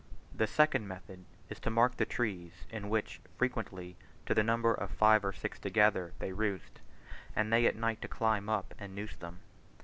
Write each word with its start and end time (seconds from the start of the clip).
The 0.33 0.47
second 0.47 0.87
method 0.87 1.25
is 1.47 1.59
to 1.59 1.69
mark 1.69 1.97
the 1.97 2.07
trees 2.07 2.65
in 2.71 2.89
which, 2.89 3.21
frequently 3.37 3.97
to 4.25 4.33
the 4.33 4.41
number 4.41 4.73
of 4.73 4.89
five 4.89 5.23
or 5.23 5.31
six 5.31 5.59
together, 5.59 6.13
they 6.17 6.33
roost, 6.33 6.81
and 7.35 7.53
they 7.53 7.67
at 7.67 7.75
night 7.75 8.01
to 8.01 8.07
climb 8.07 8.49
up 8.49 8.73
and 8.79 8.95
noose 8.95 9.15
them. 9.15 9.41